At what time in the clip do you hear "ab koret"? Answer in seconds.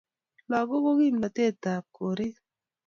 1.73-2.35